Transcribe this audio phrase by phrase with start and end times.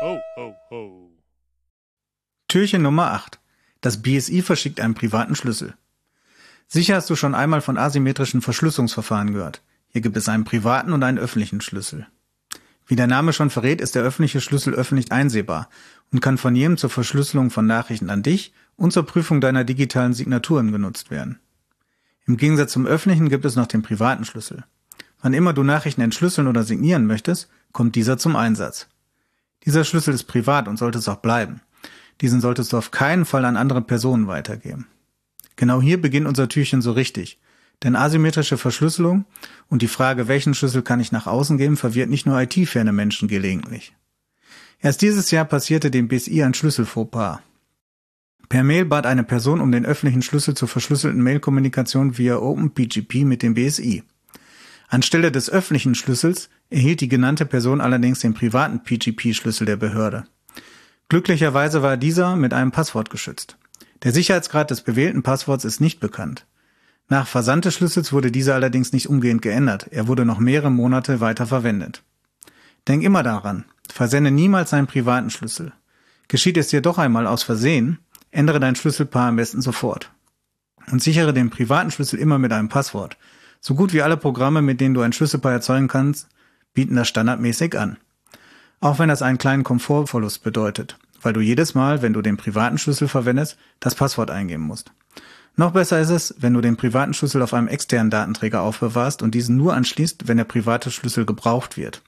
[0.00, 1.10] Ho, ho, ho.
[2.46, 3.40] Türchen Nummer 8.
[3.80, 5.74] Das BSI verschickt einen privaten Schlüssel.
[6.68, 9.60] Sicher hast du schon einmal von asymmetrischen Verschlüsselungsverfahren gehört.
[9.88, 12.06] Hier gibt es einen privaten und einen öffentlichen Schlüssel.
[12.86, 15.68] Wie der Name schon verrät, ist der öffentliche Schlüssel öffentlich einsehbar
[16.12, 20.14] und kann von jedem zur Verschlüsselung von Nachrichten an dich und zur Prüfung deiner digitalen
[20.14, 21.40] Signaturen genutzt werden.
[22.24, 24.64] Im Gegensatz zum öffentlichen gibt es noch den privaten Schlüssel.
[25.20, 28.88] Wann immer du Nachrichten entschlüsseln oder signieren möchtest, kommt dieser zum Einsatz.
[29.64, 31.60] Dieser Schlüssel ist privat und sollte es auch bleiben.
[32.20, 34.86] Diesen solltest du auf keinen Fall an andere Personen weitergeben.
[35.56, 37.38] Genau hier beginnt unser Türchen so richtig.
[37.82, 39.24] Denn asymmetrische Verschlüsselung
[39.68, 43.28] und die Frage, welchen Schlüssel kann ich nach außen geben, verwirrt nicht nur IT-ferne Menschen
[43.28, 43.94] gelegentlich.
[44.80, 47.40] Erst dieses Jahr passierte dem BSI ein Schlüsselfauxpas.
[48.48, 53.42] Per Mail bat eine Person um den öffentlichen Schlüssel zur verschlüsselten Mailkommunikation via OpenPGP mit
[53.42, 54.04] dem BSI.
[54.88, 60.24] Anstelle des öffentlichen Schlüssels erhielt die genannte Person allerdings den privaten PGP-Schlüssel der Behörde.
[61.08, 63.56] Glücklicherweise war dieser mit einem Passwort geschützt.
[64.02, 66.46] Der Sicherheitsgrad des bewählten Passworts ist nicht bekannt.
[67.08, 69.88] Nach Versand des Schlüssels wurde dieser allerdings nicht umgehend geändert.
[69.90, 72.02] Er wurde noch mehrere Monate weiter verwendet.
[72.86, 75.72] Denk immer daran, versende niemals deinen privaten Schlüssel.
[76.28, 77.98] Geschieht es dir doch einmal aus Versehen,
[78.30, 80.12] ändere dein Schlüsselpaar am besten sofort.
[80.90, 83.16] Und sichere den privaten Schlüssel immer mit einem Passwort.
[83.60, 86.28] So gut wie alle Programme, mit denen du ein Schlüsselpaar erzeugen kannst,
[86.74, 87.96] bieten das standardmäßig an.
[88.80, 92.78] Auch wenn das einen kleinen Komfortverlust bedeutet, weil du jedes Mal, wenn du den privaten
[92.78, 94.92] Schlüssel verwendest, das Passwort eingeben musst.
[95.56, 99.34] Noch besser ist es, wenn du den privaten Schlüssel auf einem externen Datenträger aufbewahrst und
[99.34, 102.02] diesen nur anschließt, wenn der private Schlüssel gebraucht wird.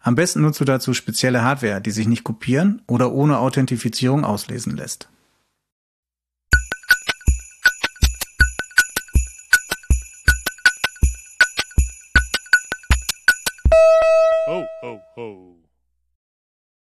[0.00, 4.76] Am besten nutzt du dazu spezielle Hardware, die sich nicht kopieren oder ohne Authentifizierung auslesen
[4.76, 5.08] lässt.
[14.46, 15.61] Ho, ho, ho.